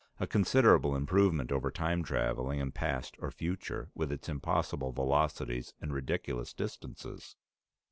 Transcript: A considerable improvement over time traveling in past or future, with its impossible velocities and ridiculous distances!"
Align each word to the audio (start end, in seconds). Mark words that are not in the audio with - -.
A 0.19 0.25
considerable 0.25 0.95
improvement 0.95 1.51
over 1.51 1.69
time 1.69 2.01
traveling 2.01 2.57
in 2.59 2.71
past 2.71 3.15
or 3.19 3.29
future, 3.29 3.91
with 3.93 4.11
its 4.11 4.27
impossible 4.29 4.91
velocities 4.91 5.75
and 5.79 5.93
ridiculous 5.93 6.53
distances!" 6.53 7.35